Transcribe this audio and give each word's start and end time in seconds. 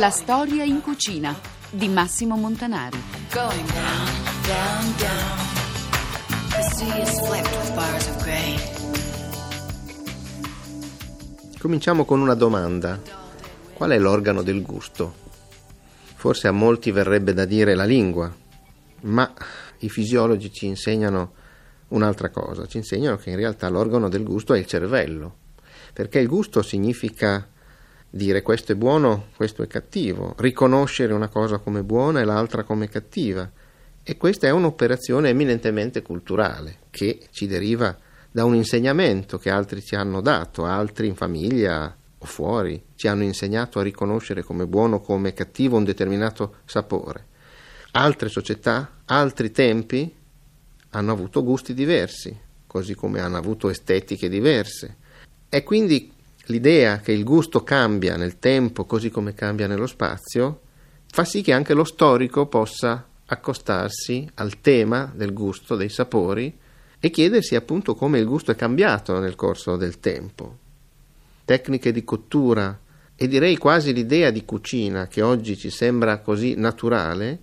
La 0.00 0.08
storia 0.08 0.64
in 0.64 0.80
cucina 0.80 1.38
di 1.68 1.86
Massimo 1.86 2.34
Montanari. 2.34 2.98
Going 3.34 3.70
down, 3.70 4.06
down, 4.46 4.96
down. 4.96 5.38
The 6.48 6.62
sea 6.74 7.02
is 7.02 7.20
flecked 7.20 7.54
with 7.54 7.74
bars 7.74 8.08
of 8.08 8.22
gray. 8.22 8.56
Cominciamo 11.58 12.06
con 12.06 12.22
una 12.22 12.32
domanda. 12.32 12.98
Qual 13.74 13.90
è 13.90 13.98
l'organo 13.98 14.40
del 14.40 14.62
gusto? 14.62 15.12
Forse 16.14 16.48
a 16.48 16.52
molti 16.52 16.90
verrebbe 16.92 17.34
da 17.34 17.44
dire 17.44 17.74
la 17.74 17.84
lingua, 17.84 18.34
ma 19.02 19.30
i 19.80 19.90
fisiologi 19.90 20.50
ci 20.50 20.64
insegnano 20.64 21.34
un'altra 21.88 22.30
cosa, 22.30 22.66
ci 22.66 22.78
insegnano 22.78 23.18
che 23.18 23.28
in 23.28 23.36
realtà 23.36 23.68
l'organo 23.68 24.08
del 24.08 24.22
gusto 24.22 24.54
è 24.54 24.58
il 24.58 24.66
cervello, 24.66 25.36
perché 25.92 26.20
il 26.20 26.26
gusto 26.26 26.62
significa 26.62 27.46
dire 28.10 28.42
questo 28.42 28.72
è 28.72 28.74
buono, 28.74 29.28
questo 29.36 29.62
è 29.62 29.68
cattivo, 29.68 30.34
riconoscere 30.38 31.12
una 31.12 31.28
cosa 31.28 31.58
come 31.58 31.82
buona 31.82 32.20
e 32.20 32.24
l'altra 32.24 32.64
come 32.64 32.88
cattiva. 32.88 33.48
E 34.02 34.16
questa 34.16 34.48
è 34.48 34.50
un'operazione 34.50 35.28
eminentemente 35.28 36.02
culturale 36.02 36.78
che 36.90 37.20
ci 37.30 37.46
deriva 37.46 37.96
da 38.30 38.44
un 38.44 38.54
insegnamento 38.54 39.38
che 39.38 39.50
altri 39.50 39.82
ci 39.82 39.94
hanno 39.94 40.20
dato, 40.20 40.64
altri 40.64 41.06
in 41.06 41.14
famiglia 41.14 41.96
o 42.18 42.26
fuori 42.26 42.82
ci 42.94 43.08
hanno 43.08 43.22
insegnato 43.22 43.78
a 43.78 43.82
riconoscere 43.82 44.42
come 44.42 44.66
buono 44.66 44.96
o 44.96 45.00
come 45.00 45.32
cattivo 45.32 45.76
un 45.76 45.84
determinato 45.84 46.56
sapore. 46.64 47.26
Altre 47.92 48.28
società, 48.28 49.00
altri 49.06 49.50
tempi 49.50 50.14
hanno 50.90 51.12
avuto 51.12 51.42
gusti 51.42 51.74
diversi, 51.74 52.36
così 52.66 52.94
come 52.94 53.20
hanno 53.20 53.36
avuto 53.36 53.68
estetiche 53.68 54.28
diverse. 54.28 54.96
E 55.48 55.62
quindi 55.62 56.12
l'idea 56.50 56.98
che 56.98 57.12
il 57.12 57.24
gusto 57.24 57.62
cambia 57.62 58.16
nel 58.16 58.38
tempo 58.38 58.84
così 58.84 59.08
come 59.08 59.32
cambia 59.32 59.66
nello 59.66 59.86
spazio 59.86 60.60
fa 61.06 61.24
sì 61.24 61.40
che 61.42 61.52
anche 61.52 61.74
lo 61.74 61.84
storico 61.84 62.46
possa 62.46 63.06
accostarsi 63.26 64.28
al 64.34 64.60
tema 64.60 65.12
del 65.14 65.32
gusto, 65.32 65.76
dei 65.76 65.88
sapori 65.88 66.56
e 66.98 67.10
chiedersi 67.10 67.54
appunto 67.54 67.94
come 67.94 68.18
il 68.18 68.26
gusto 68.26 68.50
è 68.50 68.56
cambiato 68.56 69.18
nel 69.18 69.34
corso 69.34 69.76
del 69.76 70.00
tempo. 70.00 70.58
Tecniche 71.44 71.92
di 71.92 72.04
cottura 72.04 72.78
e 73.16 73.28
direi 73.28 73.56
quasi 73.56 73.92
l'idea 73.92 74.30
di 74.30 74.44
cucina 74.44 75.06
che 75.06 75.22
oggi 75.22 75.56
ci 75.56 75.70
sembra 75.70 76.18
così 76.18 76.54
naturale, 76.56 77.38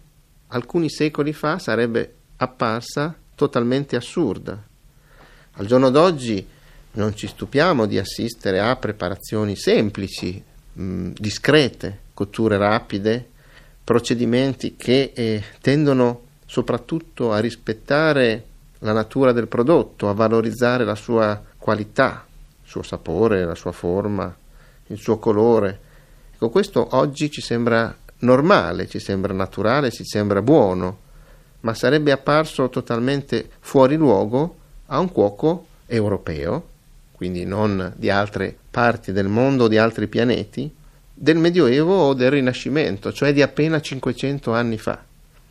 alcuni 0.47 0.89
secoli 0.89 1.33
fa 1.33 1.59
sarebbe 1.59 2.16
apparsa 2.38 3.17
totalmente 3.35 3.95
assurda. 3.95 4.61
Al 5.52 5.66
giorno 5.66 5.89
d'oggi 5.89 6.45
non 6.94 7.16
ci 7.16 7.28
stupiamo 7.28 7.86
di 7.86 7.98
assistere 7.98 8.60
a 8.60 8.76
preparazioni 8.76 9.56
semplici, 9.56 10.42
mh, 10.74 11.10
discrete, 11.16 12.00
cotture 12.14 12.58
rapide, 12.58 13.30
procedimenti 13.84 14.76
che 14.76 15.12
eh, 15.16 15.44
tendono 15.62 16.22
soprattutto 16.46 17.31
a 17.31 17.40
rispettare 17.40 18.44
la 18.80 18.94
natura 18.94 19.31
del 19.31 19.47
prodotto, 19.47 20.09
a 20.09 20.14
valorizzare 20.14 20.84
la 20.84 20.96
sua 20.96 21.42
qualità, 21.58 22.26
il 22.64 22.70
suo 22.70 22.81
sapore, 22.81 23.46
la 23.46 23.56
sua 23.56 23.72
forma, 23.72 24.36
il 24.88 24.97
suo 24.97 25.20
colore. 25.20 25.80
Ecco, 26.34 26.50
questo 26.50 26.88
oggi 26.96 27.30
ci 27.30 27.42
sembra 27.42 27.96
normale, 28.20 28.88
ci 28.88 29.00
sembra 29.00 29.34
naturale, 29.34 29.92
ci 29.92 30.03
sembra 30.03 30.42
buono, 30.42 31.00
ma 31.62 31.74
sarebbe 31.74 32.12
apparso 32.12 32.70
totalmente 32.70 33.50
fuori 33.59 33.96
luogo 33.96 34.56
a 34.88 35.00
un 35.00 35.12
cuoco 35.12 35.68
europeo 35.86 36.76
quindi 37.17 37.45
non 37.45 37.94
di 37.97 38.11
altre 38.11 38.55
parti 38.69 39.11
del 39.11 39.28
mondo 39.28 39.63
o 39.63 39.67
di 39.67 39.79
altri 39.79 40.07
pianeti, 40.07 40.72
del 41.11 41.38
Medioevo 41.38 41.95
o 41.95 42.13
del 42.13 42.29
Rinascimento, 42.29 43.11
cioè 43.11 43.33
di 43.33 43.41
appena 43.41 43.81
500 43.81 44.53
anni 44.53 44.78
fa. 44.78 45.03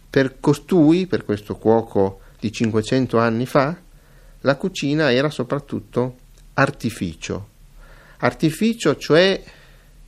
Per 0.08 0.38
costui, 0.38 1.08
per 1.08 1.24
questo 1.24 1.56
cuoco 1.56 2.20
di 2.38 2.52
500 2.52 3.18
anni 3.18 3.46
fa, 3.46 3.76
la 4.42 4.54
cucina 4.54 5.12
era 5.12 5.28
soprattutto 5.28 6.18
artificio. 6.54 7.48
Artificio, 8.18 8.96
cioè 8.96 9.42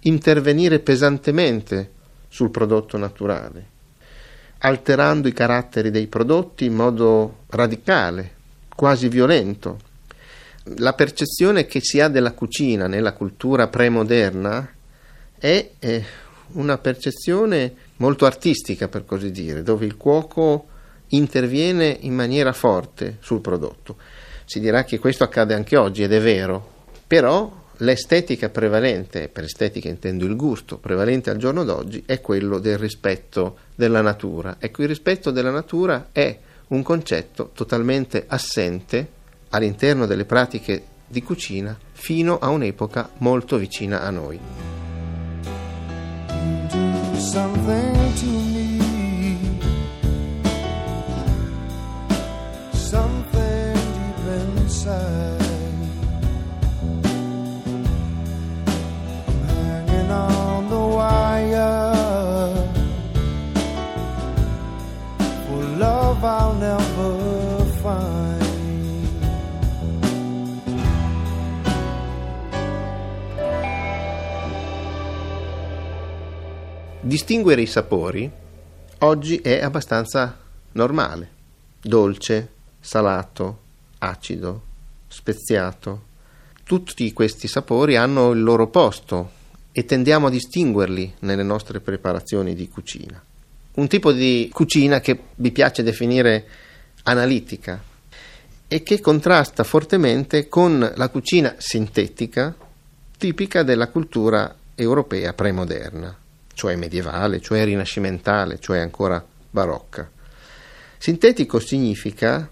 intervenire 0.02 0.78
pesantemente 0.78 1.90
sul 2.28 2.52
prodotto 2.52 2.96
naturale, 2.96 3.66
alterando 4.58 5.26
i 5.26 5.32
caratteri 5.32 5.90
dei 5.90 6.06
prodotti 6.06 6.66
in 6.66 6.74
modo 6.74 7.38
radicale, 7.48 8.36
quasi 8.76 9.08
violento, 9.08 9.86
la 10.76 10.92
percezione 10.92 11.66
che 11.66 11.80
si 11.82 12.00
ha 12.00 12.08
della 12.08 12.32
cucina 12.32 12.86
nella 12.86 13.12
cultura 13.12 13.68
premoderna 13.68 14.68
è 15.38 15.70
eh, 15.78 16.04
una 16.52 16.78
percezione 16.78 17.74
molto 17.96 18.26
artistica, 18.26 18.88
per 18.88 19.04
così 19.04 19.30
dire, 19.30 19.62
dove 19.62 19.86
il 19.86 19.96
cuoco 19.96 20.66
interviene 21.08 21.96
in 22.00 22.14
maniera 22.14 22.52
forte 22.52 23.16
sul 23.20 23.40
prodotto. 23.40 23.96
Si 24.44 24.60
dirà 24.60 24.84
che 24.84 24.98
questo 24.98 25.24
accade 25.24 25.54
anche 25.54 25.76
oggi 25.76 26.02
ed 26.02 26.12
è 26.12 26.20
vero, 26.20 26.86
però 27.06 27.66
l'estetica 27.78 28.48
prevalente, 28.48 29.28
per 29.28 29.44
estetica 29.44 29.88
intendo 29.88 30.24
il 30.24 30.36
gusto 30.36 30.78
prevalente 30.78 31.30
al 31.30 31.36
giorno 31.36 31.64
d'oggi, 31.64 32.02
è 32.06 32.20
quello 32.20 32.58
del 32.58 32.78
rispetto 32.78 33.58
della 33.74 34.00
natura. 34.00 34.56
Ecco, 34.58 34.82
il 34.82 34.88
rispetto 34.88 35.30
della 35.30 35.50
natura 35.50 36.08
è 36.12 36.38
un 36.68 36.82
concetto 36.82 37.50
totalmente 37.54 38.24
assente 38.26 39.16
all'interno 39.50 40.06
delle 40.06 40.24
pratiche 40.24 40.84
di 41.06 41.22
cucina 41.22 41.76
fino 41.92 42.38
a 42.38 42.48
un'epoca 42.48 43.10
molto 43.18 43.56
vicina 43.56 44.02
a 44.02 44.10
noi. 44.10 44.38
Something 47.16 47.98
Distinguere 77.08 77.62
i 77.62 77.66
sapori 77.66 78.30
oggi 78.98 79.38
è 79.38 79.62
abbastanza 79.62 80.38
normale. 80.72 81.30
Dolce, 81.80 82.50
salato, 82.80 83.60
acido, 83.96 84.62
speziato. 85.08 86.02
Tutti 86.64 87.10
questi 87.14 87.48
sapori 87.48 87.96
hanno 87.96 88.32
il 88.32 88.42
loro 88.42 88.66
posto 88.66 89.30
e 89.72 89.86
tendiamo 89.86 90.26
a 90.26 90.30
distinguerli 90.30 91.14
nelle 91.20 91.42
nostre 91.42 91.80
preparazioni 91.80 92.54
di 92.54 92.68
cucina. 92.68 93.18
Un 93.76 93.88
tipo 93.88 94.12
di 94.12 94.50
cucina 94.52 95.00
che 95.00 95.18
vi 95.36 95.50
piace 95.50 95.82
definire 95.82 96.46
analitica 97.04 97.82
e 98.68 98.82
che 98.82 99.00
contrasta 99.00 99.64
fortemente 99.64 100.46
con 100.48 100.92
la 100.94 101.08
cucina 101.08 101.54
sintetica 101.56 102.54
tipica 103.16 103.62
della 103.62 103.88
cultura 103.88 104.54
europea 104.74 105.32
premoderna 105.32 106.26
cioè 106.58 106.74
medievale, 106.74 107.40
cioè 107.40 107.64
rinascimentale, 107.64 108.58
cioè 108.58 108.80
ancora 108.80 109.24
barocca. 109.48 110.10
Sintetico 110.98 111.60
significa 111.60 112.50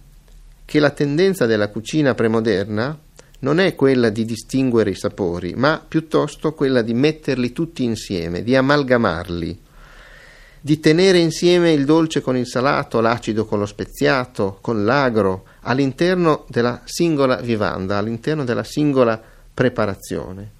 che 0.65 0.79
la 0.79 0.91
tendenza 0.91 1.45
della 1.45 1.71
cucina 1.71 2.15
premoderna 2.15 2.97
non 3.41 3.59
è 3.59 3.75
quella 3.75 4.09
di 4.11 4.25
distinguere 4.25 4.91
i 4.91 4.95
sapori, 4.95 5.55
ma 5.57 5.85
piuttosto 5.87 6.55
quella 6.55 6.83
di 6.83 6.95
metterli 6.95 7.51
tutti 7.51 7.83
insieme, 7.83 8.45
di 8.45 8.55
amalgamarli, 8.55 9.61
di 10.61 10.79
tenere 10.79 11.19
insieme 11.19 11.73
il 11.73 11.85
dolce 11.85 12.21
con 12.21 12.37
il 12.37 12.47
salato, 12.47 13.01
l'acido 13.01 13.45
con 13.45 13.59
lo 13.59 13.67
speziato, 13.67 14.59
con 14.61 14.85
l'agro, 14.85 15.47
all'interno 15.63 16.45
della 16.49 16.81
singola 16.85 17.41
vivanda, 17.41 17.97
all'interno 17.97 18.45
della 18.45 18.63
singola 18.63 19.21
preparazione. 19.53 20.53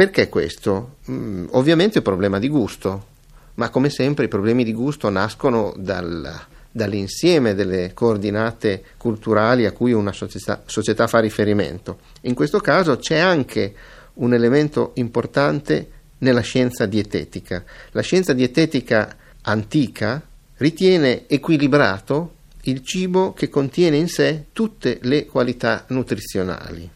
Perché 0.00 0.30
questo? 0.30 0.96
Mm, 1.10 1.48
ovviamente 1.50 1.96
è 1.96 1.98
un 1.98 2.04
problema 2.04 2.38
di 2.38 2.48
gusto, 2.48 3.08
ma 3.56 3.68
come 3.68 3.90
sempre 3.90 4.24
i 4.24 4.28
problemi 4.28 4.64
di 4.64 4.72
gusto 4.72 5.10
nascono 5.10 5.74
dal, 5.76 6.40
dall'insieme 6.70 7.54
delle 7.54 7.92
coordinate 7.92 8.82
culturali 8.96 9.66
a 9.66 9.72
cui 9.72 9.92
una 9.92 10.14
società, 10.14 10.62
società 10.64 11.06
fa 11.06 11.18
riferimento. 11.18 11.98
In 12.22 12.32
questo 12.32 12.60
caso 12.60 12.96
c'è 12.96 13.18
anche 13.18 13.74
un 14.14 14.32
elemento 14.32 14.92
importante 14.94 15.90
nella 16.20 16.40
scienza 16.40 16.86
dietetica. 16.86 17.62
La 17.90 18.00
scienza 18.00 18.32
dietetica 18.32 19.14
antica 19.42 20.26
ritiene 20.56 21.28
equilibrato 21.28 22.36
il 22.62 22.82
cibo 22.82 23.34
che 23.34 23.50
contiene 23.50 23.98
in 23.98 24.08
sé 24.08 24.46
tutte 24.54 24.98
le 25.02 25.26
qualità 25.26 25.84
nutrizionali, 25.88 26.88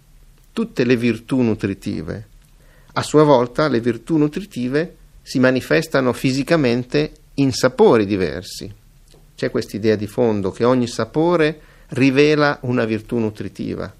tutte 0.54 0.84
le 0.84 0.96
virtù 0.96 1.42
nutritive. 1.42 2.32
A 2.96 3.02
sua 3.02 3.24
volta 3.24 3.66
le 3.66 3.80
virtù 3.80 4.16
nutritive 4.16 4.96
si 5.20 5.40
manifestano 5.40 6.12
fisicamente 6.12 7.10
in 7.34 7.52
sapori 7.52 8.06
diversi. 8.06 8.72
C'è 9.34 9.50
questa 9.50 9.76
idea 9.76 9.96
di 9.96 10.06
fondo 10.06 10.52
che 10.52 10.62
ogni 10.62 10.86
sapore 10.86 11.60
rivela 11.88 12.58
una 12.62 12.84
virtù 12.84 13.18
nutritiva. 13.18 13.92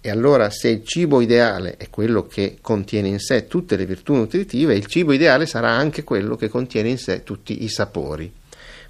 E 0.00 0.10
allora 0.10 0.50
se 0.50 0.70
il 0.70 0.84
cibo 0.84 1.20
ideale 1.20 1.76
è 1.76 1.88
quello 1.88 2.26
che 2.26 2.58
contiene 2.60 3.06
in 3.06 3.20
sé 3.20 3.46
tutte 3.46 3.76
le 3.76 3.86
virtù 3.86 4.14
nutritive, 4.14 4.74
il 4.74 4.86
cibo 4.86 5.12
ideale 5.12 5.46
sarà 5.46 5.70
anche 5.70 6.02
quello 6.02 6.34
che 6.34 6.48
contiene 6.48 6.88
in 6.88 6.98
sé 6.98 7.22
tutti 7.22 7.62
i 7.62 7.68
sapori. 7.68 8.32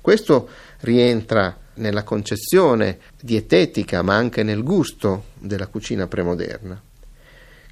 Questo 0.00 0.48
rientra 0.80 1.54
nella 1.74 2.04
concezione 2.04 3.00
dietetica, 3.20 4.00
ma 4.00 4.14
anche 4.16 4.42
nel 4.42 4.62
gusto 4.62 5.24
della 5.38 5.66
cucina 5.66 6.06
premoderna, 6.06 6.80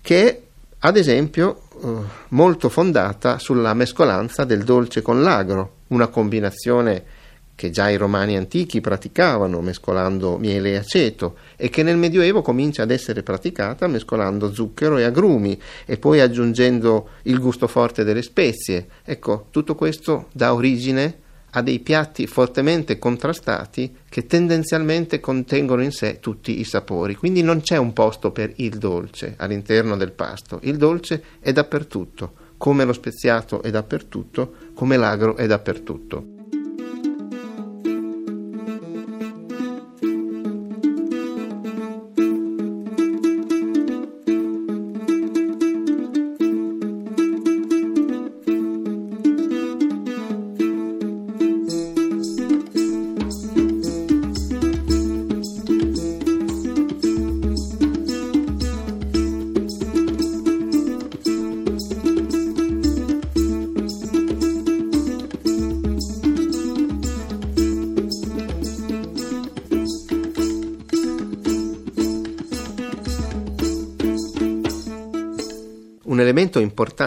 che 0.02 0.42
ad 0.82 0.96
esempio 0.96 1.62
eh, 1.82 1.88
molto 2.28 2.68
fondata 2.70 3.38
sulla 3.38 3.74
mescolanza 3.74 4.44
del 4.44 4.64
dolce 4.64 5.02
con 5.02 5.22
l'agro, 5.22 5.78
una 5.88 6.08
combinazione 6.08 7.18
che 7.54 7.68
già 7.68 7.90
i 7.90 7.96
romani 7.96 8.38
antichi 8.38 8.80
praticavano 8.80 9.60
mescolando 9.60 10.38
miele 10.38 10.70
e 10.70 10.76
aceto 10.76 11.36
e 11.56 11.68
che 11.68 11.82
nel 11.82 11.98
Medioevo 11.98 12.40
comincia 12.40 12.84
ad 12.84 12.90
essere 12.90 13.22
praticata 13.22 13.86
mescolando 13.86 14.54
zucchero 14.54 14.96
e 14.96 15.04
agrumi 15.04 15.60
e 15.84 15.98
poi 15.98 16.20
aggiungendo 16.20 17.08
il 17.24 17.38
gusto 17.38 17.66
forte 17.66 18.02
delle 18.02 18.22
spezie. 18.22 18.86
Ecco, 19.04 19.48
tutto 19.50 19.74
questo 19.74 20.28
dà 20.32 20.54
origine 20.54 21.28
a 21.50 21.62
dei 21.62 21.80
piatti 21.80 22.26
fortemente 22.26 22.98
contrastati 22.98 23.94
che 24.08 24.26
tendenzialmente 24.26 25.20
contengono 25.20 25.82
in 25.82 25.92
sé 25.92 26.20
tutti 26.20 26.60
i 26.60 26.64
sapori. 26.64 27.14
Quindi 27.14 27.42
non 27.42 27.60
c'è 27.60 27.76
un 27.76 27.92
posto 27.92 28.30
per 28.30 28.52
il 28.56 28.78
dolce 28.78 29.34
all'interno 29.36 29.96
del 29.96 30.12
pasto. 30.12 30.60
Il 30.62 30.76
dolce 30.76 31.22
è 31.40 31.52
dappertutto, 31.52 32.32
come 32.56 32.84
lo 32.84 32.92
speziato 32.92 33.62
è 33.62 33.70
dappertutto, 33.70 34.54
come 34.74 34.96
l'agro 34.96 35.36
è 35.36 35.46
dappertutto. 35.46 36.39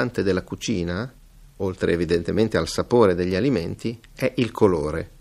Importante 0.03 0.23
della 0.23 0.41
cucina, 0.44 1.13
oltre 1.57 1.94
evidentemente 1.94 2.57
al 2.57 2.67
sapore 2.67 3.15
degli 3.15 3.35
alimenti, 3.35 3.97
è 4.13 4.31
il 4.38 4.51
colore. 4.51 5.11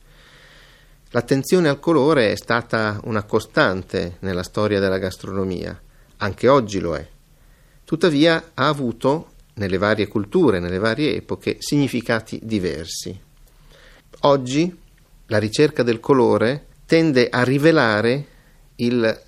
L'attenzione 1.10 1.68
al 1.68 1.78
colore 1.78 2.32
è 2.32 2.36
stata 2.36 2.98
una 3.04 3.22
costante 3.22 4.16
nella 4.20 4.42
storia 4.42 4.80
della 4.80 4.98
gastronomia, 4.98 5.78
anche 6.18 6.48
oggi 6.48 6.80
lo 6.80 6.96
è. 6.96 7.06
Tuttavia 7.84 8.50
ha 8.54 8.66
avuto, 8.66 9.28
nelle 9.54 9.78
varie 9.78 10.08
culture, 10.08 10.58
nelle 10.58 10.78
varie 10.78 11.16
epoche, 11.16 11.56
significati 11.60 12.40
diversi. 12.42 13.16
Oggi 14.20 14.76
la 15.26 15.38
ricerca 15.38 15.82
del 15.82 16.00
colore 16.00 16.66
tende 16.86 17.28
a 17.28 17.42
rivelare 17.42 18.26
il 18.76 19.04
eh, 19.04 19.20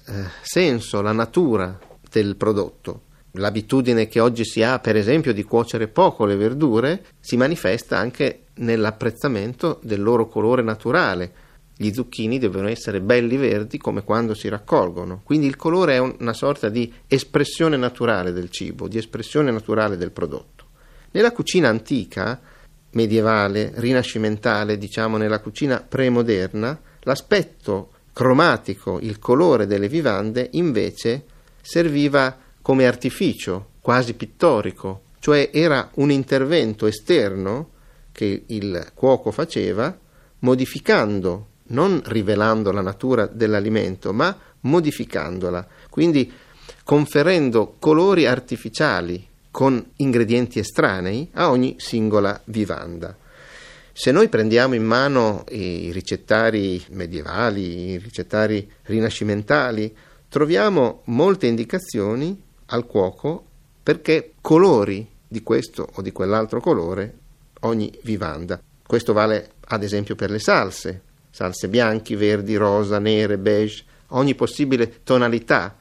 senso, 0.43 1.01
la 1.03 1.13
natura 1.13 1.79
del 2.11 2.37
prodotto 2.37 3.13
l'abitudine 3.37 4.07
che 4.07 4.21
oggi 4.21 4.45
si 4.45 4.63
ha, 4.63 4.79
per 4.79 4.97
esempio, 4.97 5.33
di 5.33 5.43
cuocere 5.43 5.89
poco 5.89 6.25
le 6.25 6.37
verdure, 6.37 7.05
si 7.21 7.37
manifesta 7.37 7.99
anche 7.99 8.45
nell'apprezzamento 8.55 9.81
del 9.83 10.03
loro 10.03 10.29
colore 10.29 10.63
naturale. 10.63 11.33
Gli 11.77 11.93
zucchini 11.93 12.39
devono 12.39 12.69
essere 12.69 13.01
belli 13.01 13.37
verdi 13.37 13.79
come 13.79 14.05
quando 14.05 14.35
si 14.35 14.49
raccolgono. 14.49 15.23
Quindi 15.25 15.47
il 15.47 15.57
colore 15.57 15.95
è 15.95 15.99
una 15.99 16.33
sorta 16.33 16.69
di 16.69 16.93
espressione 17.09 17.77
naturale 17.77 18.33
del 18.33 18.51
cibo, 18.51 18.87
di 18.87 18.99
espressione 18.99 19.51
naturale 19.51 19.97
del 19.97 20.13
prodotto. 20.13 20.67
Nella 21.11 21.33
cucina 21.33 21.69
antica, 21.69 22.41
medievale, 22.93 23.73
rinascimentale, 23.75 24.79
diciamo 24.79 25.17
nella 25.17 25.41
cucina 25.41 25.81
premoderna, 25.81 26.81
l'aspetto 27.01 27.91
cromatico, 28.13 29.01
il 29.01 29.19
colore 29.19 29.67
delle 29.67 29.89
vivande 29.89 30.49
invece 30.53 31.25
serviva 31.61 32.39
come 32.65 32.87
artificio 32.87 33.73
quasi 33.83 34.15
pittorico, 34.15 35.03
cioè 35.19 35.51
era 35.53 35.91
un 35.97 36.11
intervento 36.11 36.87
esterno 36.87 37.73
che 38.11 38.45
il 38.47 38.93
cuoco 38.95 39.31
faceva 39.31 39.95
modificando, 40.39 41.49
non 41.65 42.01
rivelando 42.07 42.73
la 42.73 42.81
natura 42.81 43.27
dell'alimento, 43.27 44.15
ma 44.15 44.35
modificandola, 44.61 45.67
quindi 45.91 46.33
conferendo 46.83 47.77
colori 47.79 48.25
artificiali 48.25 49.29
con 49.51 49.85
ingredienti 49.97 50.59
estranei 50.59 51.29
a 51.35 51.51
ogni 51.51 51.75
singola 51.77 52.41
vivanda. 52.47 53.15
Se 53.93 54.11
noi 54.11 54.31
prendiamo 54.31 54.75
in 54.75 54.85
mano 54.85 55.45
i 55.51 55.91
ricettari 55.93 56.83
medievali, 56.93 57.91
i 57.91 57.99
ricettari 57.99 58.67
rinascimentali, 58.85 59.95
troviamo 60.31 61.03
molte 61.05 61.47
indicazioni 61.47 62.44
al 62.67 62.87
cuoco 62.87 63.45
perché 63.83 64.33
colori 64.41 65.07
di 65.27 65.43
questo 65.43 65.89
o 65.95 66.03
di 66.03 66.13
quell'altro 66.13 66.61
colore 66.61 67.15
ogni 67.61 67.93
vivanda. 68.03 68.61
Questo 68.87 69.13
vale 69.13 69.53
ad 69.67 69.83
esempio 69.83 70.15
per 70.15 70.31
le 70.31 70.39
salse, 70.39 71.03
salse 71.31 71.69
bianchi, 71.69 72.15
verdi, 72.15 72.57
rosa, 72.57 72.99
nere, 72.99 73.39
beige, 73.39 73.85
ogni 74.09 74.35
possibile 74.35 75.03
tonalità. 75.03 75.77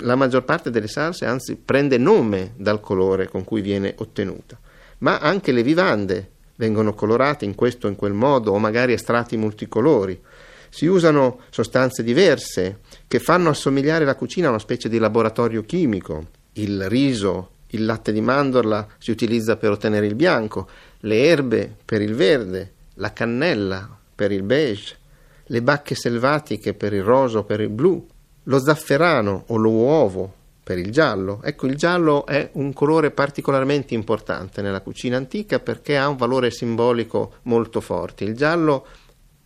La 0.00 0.16
maggior 0.16 0.44
parte 0.44 0.70
delle 0.70 0.88
salse 0.88 1.24
anzi 1.24 1.56
prende 1.56 1.98
nome 1.98 2.52
dal 2.56 2.80
colore 2.80 3.28
con 3.28 3.44
cui 3.44 3.60
viene 3.60 3.94
ottenuta, 3.98 4.58
ma 4.98 5.18
anche 5.18 5.52
le 5.52 5.62
vivande 5.62 6.30
vengono 6.56 6.92
colorate 6.92 7.44
in 7.44 7.54
questo 7.54 7.86
o 7.86 7.90
in 7.90 7.96
quel 7.96 8.12
modo 8.12 8.52
o 8.52 8.58
magari 8.58 8.92
estratti 8.92 9.36
multicolori. 9.36 10.20
Si 10.68 10.86
usano 10.86 11.40
sostanze 11.50 12.02
diverse 12.02 12.80
che 13.06 13.18
fanno 13.18 13.50
assomigliare 13.50 14.04
la 14.04 14.14
cucina 14.14 14.46
a 14.46 14.50
una 14.50 14.58
specie 14.58 14.88
di 14.88 14.98
laboratorio 14.98 15.62
chimico. 15.62 16.26
Il 16.54 16.88
riso, 16.88 17.50
il 17.68 17.84
latte 17.84 18.12
di 18.12 18.20
mandorla 18.20 18.86
si 18.98 19.10
utilizza 19.10 19.56
per 19.56 19.70
ottenere 19.70 20.06
il 20.06 20.14
bianco, 20.14 20.68
le 21.00 21.24
erbe 21.24 21.74
per 21.84 22.00
il 22.00 22.14
verde, 22.14 22.72
la 22.94 23.12
cannella 23.12 23.96
per 24.14 24.32
il 24.32 24.42
beige, 24.42 24.96
le 25.44 25.62
bacche 25.62 25.94
selvatiche 25.94 26.74
per 26.74 26.92
il 26.92 27.02
rosa 27.02 27.38
o 27.38 27.44
per 27.44 27.60
il 27.60 27.68
blu, 27.68 28.06
lo 28.44 28.58
zafferano 28.58 29.44
o 29.46 29.56
l'uovo 29.56 30.34
per 30.68 30.78
il 30.78 30.90
giallo. 30.90 31.40
Ecco, 31.42 31.66
il 31.66 31.76
giallo 31.76 32.26
è 32.26 32.50
un 32.52 32.72
colore 32.74 33.10
particolarmente 33.10 33.94
importante 33.94 34.60
nella 34.60 34.82
cucina 34.82 35.16
antica 35.16 35.60
perché 35.60 35.96
ha 35.96 36.08
un 36.08 36.16
valore 36.16 36.50
simbolico 36.50 37.36
molto 37.44 37.80
forte. 37.80 38.24
Il 38.24 38.34
giallo 38.34 38.86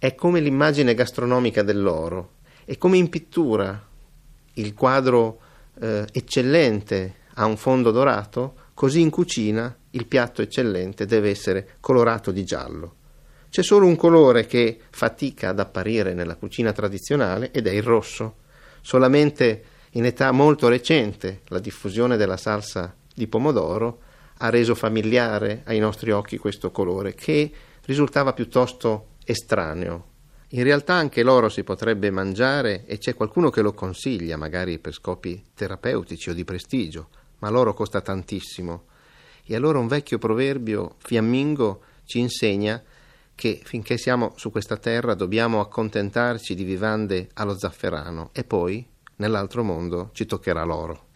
è 0.02 0.16
come 0.16 0.40
l'immagine 0.40 0.94
gastronomica 0.94 1.62
dell'oro, 1.62 2.30
è 2.64 2.76
come 2.76 2.97
in 2.97 3.09
pittura 3.09 3.87
il 4.54 4.75
quadro 4.75 5.38
eh, 5.80 6.04
eccellente 6.11 7.18
ha 7.35 7.44
un 7.44 7.56
fondo 7.56 7.92
dorato, 7.92 8.54
così 8.75 9.00
in 9.00 9.11
cucina 9.11 9.73
il 9.90 10.06
piatto 10.09 10.42
eccellente 10.42 11.06
deve 11.06 11.30
essere 11.30 11.76
colorato 11.78 12.32
di 12.32 12.44
giallo. 12.44 12.97
C'è 13.49 13.62
solo 13.62 13.87
un 13.87 13.94
colore 13.94 14.44
che 14.47 14.80
fatica 14.90 15.50
ad 15.50 15.61
apparire 15.61 16.14
nella 16.14 16.35
cucina 16.35 16.73
tradizionale 16.73 17.52
ed 17.52 17.68
è 17.68 17.71
il 17.71 17.85
rosso. 17.85 18.38
Solamente 18.80 19.62
in 19.92 20.04
età 20.04 20.32
molto 20.32 20.66
recente 20.66 21.42
la 21.47 21.61
diffusione 21.61 22.16
della 22.16 22.37
salsa 22.37 22.92
di 23.14 23.28
pomodoro 23.28 24.00
ha 24.38 24.50
reso 24.50 24.75
familiare 24.75 25.62
ai 25.66 25.78
nostri 25.78 26.11
occhi 26.11 26.38
questo 26.38 26.73
colore 26.73 27.14
che 27.14 27.52
risultava 27.85 28.32
piuttosto 28.32 29.11
estraneo. 29.24 30.10
In 30.54 30.64
realtà 30.64 30.94
anche 30.94 31.22
l'oro 31.22 31.48
si 31.48 31.64
potrebbe 31.64 32.10
mangiare 32.10 32.84
e 32.86 32.98
c'è 32.98 33.14
qualcuno 33.14 33.48
che 33.48 33.62
lo 33.62 33.72
consiglia, 33.72 34.36
magari 34.36 34.78
per 34.78 34.92
scopi 34.92 35.42
terapeutici 35.54 36.30
o 36.30 36.34
di 36.34 36.44
prestigio, 36.44 37.08
ma 37.38 37.48
l'oro 37.48 37.72
costa 37.72 38.00
tantissimo. 38.00 38.84
E 39.44 39.54
allora 39.54 39.78
un 39.78 39.88
vecchio 39.88 40.18
proverbio 40.18 40.96
fiammingo 40.98 41.82
ci 42.04 42.18
insegna 42.18 42.82
che 43.34 43.60
finché 43.64 43.96
siamo 43.96 44.34
su 44.36 44.50
questa 44.50 44.76
terra 44.76 45.14
dobbiamo 45.14 45.60
accontentarci 45.60 46.54
di 46.54 46.64
vivande 46.64 47.30
allo 47.34 47.58
zafferano 47.58 48.30
e 48.32 48.44
poi 48.44 48.86
nell'altro 49.16 49.64
mondo 49.64 50.10
ci 50.12 50.26
toccherà 50.26 50.64
l'oro. 50.64 51.12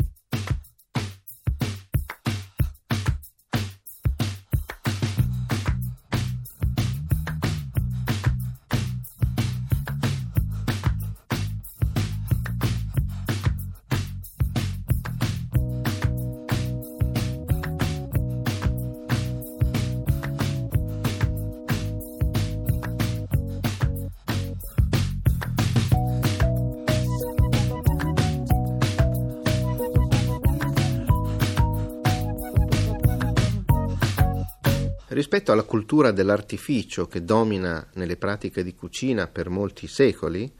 Rispetto 35.17 35.51
alla 35.51 35.63
cultura 35.63 36.11
dell'artificio 36.11 37.07
che 37.07 37.25
domina 37.25 37.89
nelle 37.95 38.19
pratiche 38.19 38.63
di 38.63 38.75
cucina 38.75 39.27
per 39.27 39.49
molti 39.49 39.87
secoli, 39.87 40.53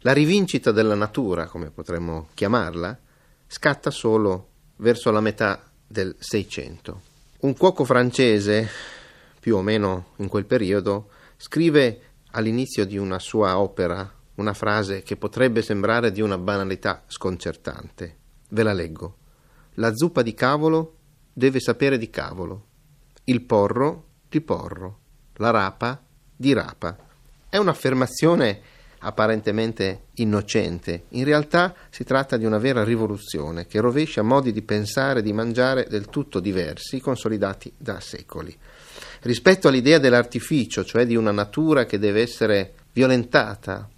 la 0.00 0.12
rivincita 0.12 0.70
della 0.70 0.94
natura, 0.94 1.46
come 1.46 1.70
potremmo 1.70 2.28
chiamarla, 2.34 2.98
scatta 3.46 3.90
solo 3.90 4.48
verso 4.76 5.10
la 5.10 5.22
metà 5.22 5.70
del 5.86 6.14
Seicento. 6.18 7.00
Un 7.40 7.56
cuoco 7.56 7.84
francese, 7.84 8.68
più 9.40 9.56
o 9.56 9.62
meno 9.62 10.08
in 10.16 10.28
quel 10.28 10.44
periodo, 10.44 11.08
scrive 11.38 12.00
all'inizio 12.32 12.84
di 12.84 12.98
una 12.98 13.18
sua 13.18 13.58
opera 13.58 14.12
una 14.34 14.52
frase 14.52 15.00
che 15.00 15.16
potrebbe 15.16 15.62
sembrare 15.62 16.12
di 16.12 16.20
una 16.20 16.36
banalità 16.36 17.02
sconcertante. 17.06 18.16
Ve 18.50 18.62
la 18.62 18.74
leggo. 18.74 19.16
La 19.76 19.94
zuppa 19.94 20.20
di 20.20 20.34
cavolo 20.34 20.96
deve 21.32 21.60
sapere 21.60 21.96
di 21.96 22.10
cavolo 22.10 22.74
il 23.28 23.42
porro 23.42 24.04
di 24.28 24.40
porro, 24.40 24.98
la 25.34 25.50
rapa 25.50 26.00
di 26.34 26.52
rapa. 26.52 26.96
È 27.48 27.56
un'affermazione 27.56 28.60
apparentemente 28.98 30.06
innocente, 30.14 31.04
in 31.10 31.24
realtà 31.24 31.74
si 31.90 32.04
tratta 32.04 32.36
di 32.36 32.44
una 32.44 32.58
vera 32.58 32.84
rivoluzione 32.84 33.66
che 33.66 33.80
rovescia 33.80 34.22
modi 34.22 34.52
di 34.52 34.62
pensare 34.62 35.20
e 35.20 35.22
di 35.22 35.32
mangiare 35.32 35.86
del 35.88 36.06
tutto 36.06 36.38
diversi, 36.38 37.00
consolidati 37.00 37.72
da 37.76 37.98
secoli. 38.00 38.56
Rispetto 39.22 39.68
all'idea 39.68 39.98
dell'artificio, 39.98 40.84
cioè 40.84 41.04
di 41.04 41.16
una 41.16 41.32
natura 41.32 41.84
che 41.84 41.98
deve 41.98 42.22
essere 42.22 42.74
violentata 42.92 43.88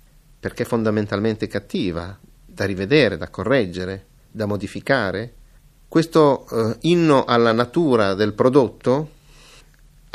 perché 0.40 0.64
fondamentalmente 0.64 1.46
cattiva, 1.46 2.18
da 2.46 2.64
rivedere, 2.64 3.18
da 3.18 3.28
correggere, 3.28 4.06
da 4.30 4.46
modificare, 4.46 5.34
questo 5.86 6.46
eh, 6.48 6.76
inno 6.82 7.24
alla 7.24 7.52
natura 7.52 8.14
del 8.14 8.34
prodotto 8.34 9.16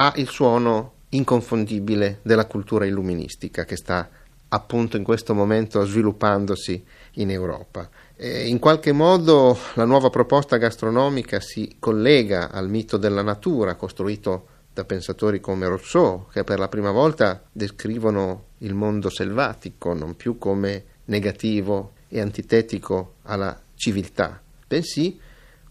ha 0.04 0.14
il 0.18 0.28
suono 0.28 0.96
inconfondibile 1.10 2.20
della 2.24 2.46
cultura 2.46 2.86
illuministica 2.86 3.64
che 3.64 3.78
sta 3.78 4.10
appunto 4.50 4.98
in 4.98 5.04
questo 5.04 5.34
momento 5.34 5.86
sviluppandosi 5.86 6.86
in 7.14 7.32
Europa. 7.32 7.90
E 8.16 8.48
in 8.48 8.60
qualche 8.60 8.92
modo 8.92 9.58
la 9.76 9.86
nuova 9.86 10.10
proposta 10.10 10.58
gastronomica 10.58 11.40
si 11.40 11.78
collega 11.80 12.52
al 12.52 12.70
mito 12.70 12.98
della 12.98 13.24
natura 13.24 13.76
costruito 13.76 14.48
da 14.74 14.84
pensatori 14.84 15.40
come 15.40 15.68
Rousseau, 15.68 16.28
che 16.32 16.44
per 16.44 16.60
la 16.60 16.68
prima 16.68 16.92
volta 16.92 17.42
descrivono 17.52 18.48
il 18.60 18.74
mondo 18.74 19.10
selvatico 19.10 19.94
non 19.94 20.16
più 20.16 20.38
come 20.38 20.84
negativo 21.06 21.94
e 22.10 22.20
antitetico 22.20 23.16
alla 23.24 23.60
civiltà, 23.76 24.42
bensì 24.68 25.20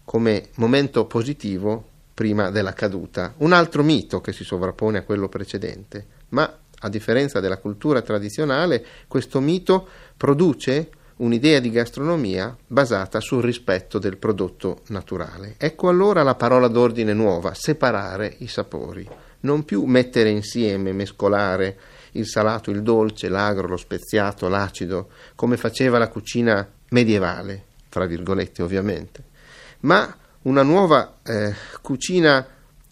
come 0.03 0.49
momento 0.55 1.05
positivo 1.05 1.91
prima 2.13 2.49
della 2.51 2.73
caduta. 2.73 3.33
Un 3.37 3.53
altro 3.53 3.83
mito 3.83 4.21
che 4.21 4.33
si 4.33 4.43
sovrappone 4.43 4.99
a 4.99 5.03
quello 5.03 5.29
precedente, 5.29 6.05
ma 6.29 6.57
a 6.79 6.89
differenza 6.89 7.39
della 7.39 7.57
cultura 7.57 8.01
tradizionale, 8.01 8.85
questo 9.07 9.39
mito 9.39 9.87
produce 10.17 10.89
un'idea 11.17 11.59
di 11.59 11.69
gastronomia 11.69 12.55
basata 12.67 13.19
sul 13.19 13.41
rispetto 13.41 13.99
del 13.99 14.17
prodotto 14.17 14.81
naturale. 14.87 15.55
Ecco 15.57 15.87
allora 15.87 16.23
la 16.23 16.35
parola 16.35 16.67
d'ordine 16.67 17.13
nuova, 17.13 17.53
separare 17.53 18.35
i 18.39 18.47
sapori, 18.47 19.07
non 19.41 19.63
più 19.63 19.83
mettere 19.85 20.29
insieme, 20.29 20.91
mescolare 20.91 21.77
il 22.13 22.27
salato, 22.27 22.71
il 22.71 22.81
dolce, 22.81 23.29
l'agro, 23.29 23.67
lo 23.67 23.77
speziato, 23.77 24.47
l'acido, 24.47 25.09
come 25.35 25.57
faceva 25.57 25.97
la 25.97 26.09
cucina 26.09 26.67
medievale, 26.89 27.65
tra 27.89 28.05
virgolette 28.05 28.61
ovviamente, 28.61 29.23
ma 29.81 30.17
una 30.43 30.63
nuova 30.63 31.17
eh, 31.23 31.53
cucina 31.81 32.45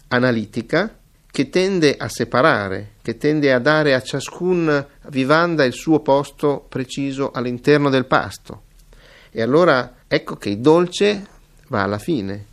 analitica 0.08 0.98
che 1.30 1.50
tende 1.50 1.96
a 1.98 2.10
separare, 2.10 2.94
che 3.02 3.18
tende 3.18 3.54
a 3.54 3.60
dare 3.60 3.94
a 3.94 4.02
ciascun 4.02 4.86
vivanda 5.08 5.64
il 5.64 5.74
suo 5.74 6.02
posto 6.02 6.66
preciso 6.68 7.32
all'interno 7.32 7.90
del 7.90 8.06
pasto. 8.06 8.64
E 9.32 9.42
allora 9.42 9.96
ecco 10.08 10.36
che 10.36 10.50
il 10.50 10.60
dolce 10.60 11.26
va 11.68 11.84
alla 11.84 11.98
fine, 11.98 12.48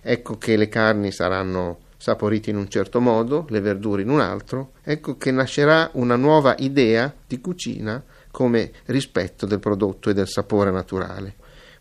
ecco 0.00 0.38
che 0.38 0.56
le 0.56 0.68
carni 0.68 1.10
saranno 1.10 1.78
saporite 1.96 2.50
in 2.50 2.56
un 2.56 2.68
certo 2.68 3.00
modo, 3.00 3.46
le 3.50 3.60
verdure 3.60 4.02
in 4.02 4.08
un 4.08 4.20
altro, 4.20 4.72
ecco 4.82 5.16
che 5.16 5.32
nascerà 5.32 5.90
una 5.94 6.16
nuova 6.16 6.54
idea 6.58 7.12
di 7.26 7.40
cucina 7.40 8.02
come 8.30 8.70
rispetto 8.86 9.44
del 9.44 9.58
prodotto 9.58 10.08
e 10.08 10.14
del 10.14 10.28
sapore 10.28 10.70
naturale. 10.70 11.34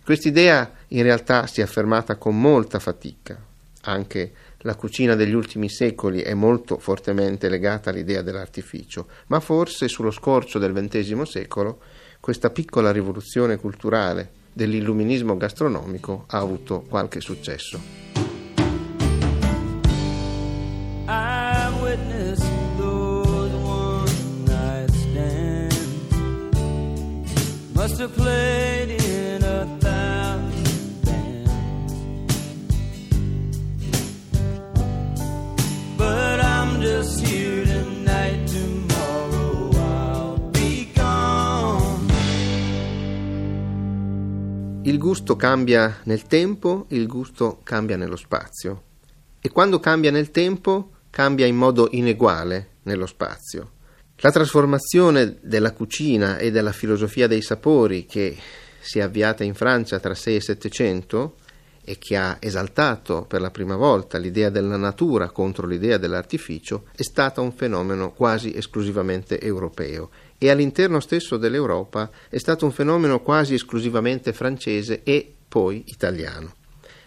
Quest'idea 0.04 0.72
in 0.90 1.04
realtà 1.04 1.48
si 1.48 1.62
è 1.62 1.64
affermata 1.64 2.16
con 2.16 2.40
molta 2.40 2.80
fatica. 2.80 3.38
Anche 3.84 4.34
la 4.60 4.76
cucina 4.76 5.16
degli 5.16 5.34
ultimi 5.34 5.70
secoli 5.70 6.22
è 6.22 6.34
molto 6.34 6.78
fortemente 6.80 7.48
legata 7.50 7.90
all'idea 7.90 8.22
dell'artificio, 8.22 9.08
ma 9.28 9.40
forse 9.40 9.88
sullo 9.88 10.12
scorcio 10.12 10.60
del 10.60 10.74
XX 10.74 11.22
secolo 11.22 11.80
questa 12.20 12.50
piccola 12.50 12.92
rivoluzione 12.92 13.58
culturale 13.58 14.32
dell'illuminismo 14.52 15.38
gastronomico 15.38 16.26
ha 16.28 16.40
avuto 16.40 16.82
qualche 16.82 17.22
successo. 17.22 18.08
Must 27.80 28.02
have 28.02 28.14
played 28.14 28.69
Il 44.90 44.98
gusto 44.98 45.36
cambia 45.36 46.00
nel 46.06 46.24
tempo, 46.24 46.88
il 46.90 47.06
gusto 47.06 47.60
cambia 47.62 47.96
nello 47.96 48.16
spazio. 48.16 48.86
E 49.40 49.50
quando 49.52 49.80
cambia 49.80 50.10
nel 50.10 50.32
tempo, 50.32 50.94
cambia 51.12 51.46
in 51.46 51.56
modo 51.56 51.90
ineguale 51.92 52.78
nello 52.84 53.06
spazio. 53.06 53.74
La 54.16 54.32
trasformazione 54.32 55.38
della 55.44 55.74
cucina 55.74 56.40
e 56.40 56.50
della 56.50 56.72
filosofia 56.72 57.28
dei 57.28 57.44
sapori 57.44 58.08
che 58.08 58.36
si 58.80 58.98
è 58.98 59.04
avviata 59.04 59.44
in 59.44 59.54
Francia 59.54 60.00
tra 60.00 60.16
6 60.16 60.36
e 60.36 60.42
700 60.42 61.36
e 61.90 61.98
che 61.98 62.16
ha 62.16 62.38
esaltato 62.40 63.26
per 63.28 63.42
la 63.42 63.50
prima 63.50 63.76
volta 63.76 64.20
l'idea 64.20 64.52
della 64.52 64.78
natura 64.78 65.32
contro 65.32 65.66
l'idea 65.66 65.98
dell'artificio, 65.98 66.84
è 66.96 67.02
stata 67.02 67.42
un 67.42 67.52
fenomeno 67.52 68.12
quasi 68.12 68.56
esclusivamente 68.56 69.42
europeo 69.42 70.12
e 70.38 70.52
all'interno 70.52 71.00
stesso 71.00 71.38
dell'Europa 71.38 72.12
è 72.30 72.38
stato 72.38 72.66
un 72.66 72.72
fenomeno 72.72 73.22
quasi 73.22 73.56
esclusivamente 73.56 74.34
francese 74.34 75.02
e 75.02 75.34
poi 75.48 75.82
italiano. 75.88 76.58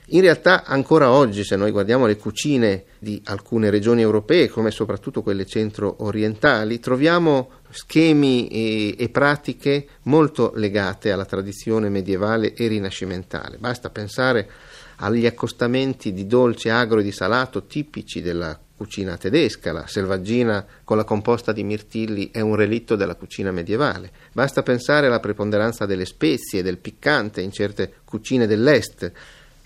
In 0.07 0.21
realtà 0.21 0.65
ancora 0.65 1.13
oggi, 1.13 1.45
se 1.45 1.55
noi 1.55 1.71
guardiamo 1.71 2.07
le 2.07 2.17
cucine 2.17 2.85
di 2.99 3.23
alcune 3.27 3.71
regioni 3.71 4.03
europee, 4.03 4.49
come 4.49 4.73
soprattutto 4.73 5.23
quelle 5.23 5.47
centro-orientali, 5.47 6.81
troviamo 6.81 7.51
schemi 7.71 8.49
e, 8.49 8.97
e, 8.99 9.09
pratiche 9.09 9.87
molto 10.03 10.53
legate 10.57 11.13
alla 11.13 11.25
tradizione 11.25 11.89
medievale 11.89 12.53
e 12.53 12.67
rinascimentale. 12.67 13.57
Basta 13.57 13.89
pensare 13.89 14.51
agli 14.97 15.27
accostamenti 15.27 16.13
di 16.13 16.27
dolce, 16.27 16.71
agro 16.71 17.01
e 17.01 17.03
di 17.03 17.13
salato 17.13 17.67
tipici 17.67 18.21
della 18.21 18.59
cucina 18.83 19.17
tedesca, 19.17 19.73
la 19.73 19.87
selvaggina 19.87 20.67
con 20.83 20.97
la 20.97 21.05
composta 21.05 21.53
di 21.53 21.63
mirtilli 21.63 22.31
è 22.33 22.41
un 22.41 22.57
relitto 22.57 22.97
della 22.97 23.15
cucina 23.15 23.53
medievale. 23.53 24.11
Basta 24.33 24.63
pensare 24.63 25.07
alla 25.07 25.21
preponderanza 25.21 25.87
delle 25.87 26.05
spezie 26.05 26.61
e 26.61 26.63
del 26.63 26.79
piccante 26.79 27.41
in 27.41 27.53
certe 27.53 27.93
cucine 28.05 28.49
dell'est. 28.49 29.13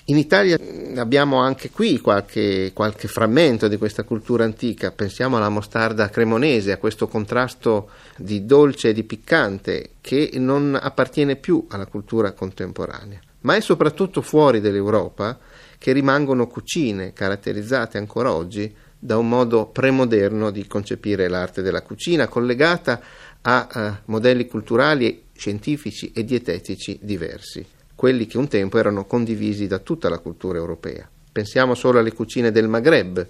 In 0.08 0.18
Italia 0.18 0.56
abbiamo 0.96 1.38
anche 1.38 1.70
qui 1.70 1.98
qualche, 1.98 2.70
qualche, 2.72 3.08
frammento 3.08 3.66
di 3.66 3.76
questa 3.76 4.04
cultura 4.04 4.44
antica, 4.44 4.92
pensiamo 4.92 5.36
alla 5.36 5.48
mostarda 5.48 6.10
cremonese, 6.10 6.70
a 6.70 6.76
questo 6.76 7.08
contrasto 7.08 7.88
di 8.16 8.44
dolce 8.46 8.90
e 8.90 8.92
di 8.92 9.02
piccante 9.02 9.94
che 10.00 10.30
non 10.34 10.78
appartiene 10.80 11.34
più 11.34 11.66
alla 11.70 11.86
cultura 11.86 12.30
contemporanea, 12.32 13.18
ma 13.46 13.54
è 13.54 13.60
soprattutto 13.60 14.20
fuori 14.20 14.60
dell'Europa 14.60 15.38
che 15.78 15.92
rimangono 15.92 16.48
cucine 16.48 17.12
caratterizzate 17.12 17.96
ancora 17.96 18.32
oggi 18.32 18.74
da 18.98 19.16
un 19.16 19.28
modo 19.28 19.66
premoderno 19.66 20.50
di 20.50 20.66
concepire 20.66 21.28
l'arte 21.28 21.62
della 21.62 21.82
cucina, 21.82 22.26
collegata 22.26 23.00
a, 23.42 23.68
a 23.70 24.02
modelli 24.06 24.46
culturali, 24.48 25.26
scientifici 25.32 26.10
e 26.12 26.24
dietetici 26.24 26.98
diversi 27.00 27.64
quelli 27.96 28.26
che 28.26 28.36
un 28.36 28.46
tempo 28.46 28.78
erano 28.78 29.06
condivisi 29.06 29.66
da 29.66 29.78
tutta 29.78 30.10
la 30.10 30.18
cultura 30.18 30.58
europea. 30.58 31.08
Pensiamo 31.32 31.74
solo 31.74 31.98
alle 31.98 32.12
cucine 32.12 32.52
del 32.52 32.68
Maghreb, 32.68 33.26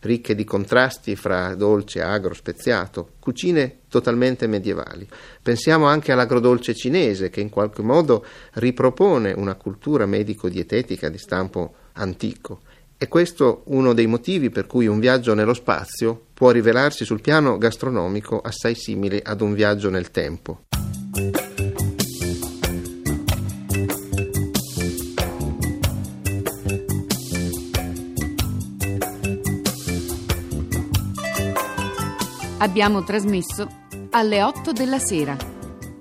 ricche 0.00 0.34
di 0.34 0.44
contrasti 0.44 1.16
fra 1.16 1.54
dolce, 1.54 2.02
agro, 2.02 2.34
speziato, 2.34 3.12
cucine 3.18 3.80
totalmente 3.88 4.46
medievali. 4.46 5.06
Pensiamo 5.42 5.86
anche 5.86 6.12
all'agrodolce 6.12 6.74
cinese 6.74 7.30
che 7.30 7.40
in 7.40 7.50
qualche 7.50 7.82
modo 7.82 8.24
ripropone 8.54 9.32
una 9.32 9.54
cultura 9.54 10.06
medico-dietetica 10.06 11.08
di 11.08 11.18
stampo 11.18 11.74
antico. 11.94 12.60
E 12.96 13.08
questo 13.08 13.62
uno 13.66 13.94
dei 13.94 14.06
motivi 14.06 14.50
per 14.50 14.66
cui 14.66 14.86
un 14.86 15.00
viaggio 15.00 15.34
nello 15.34 15.54
spazio 15.54 16.26
può 16.34 16.50
rivelarsi 16.50 17.04
sul 17.04 17.22
piano 17.22 17.56
gastronomico 17.56 18.40
assai 18.40 18.74
simile 18.74 19.22
ad 19.24 19.40
un 19.40 19.54
viaggio 19.54 19.88
nel 19.88 20.10
tempo. 20.10 20.64
Abbiamo 32.62 33.02
trasmesso 33.02 33.66
alle 34.10 34.42
8 34.42 34.72
della 34.72 34.98
sera. 34.98 35.34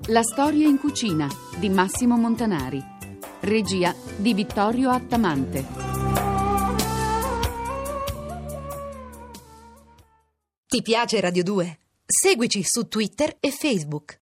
La 0.07 0.21
storia 0.23 0.67
in 0.67 0.77
cucina 0.77 1.25
di 1.57 1.69
Massimo 1.69 2.17
Montanari. 2.17 2.83
Regia 3.39 3.95
di 4.17 4.33
Vittorio 4.33 4.89
Attamante. 4.89 5.65
Ti 10.67 10.81
piace 10.81 11.21
Radio 11.21 11.43
2? 11.43 11.79
Seguici 12.05 12.61
su 12.63 12.89
Twitter 12.89 13.37
e 13.39 13.51
Facebook. 13.51 14.17